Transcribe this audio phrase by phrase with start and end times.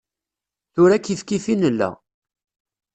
[0.73, 1.89] Tura kifkif i nella.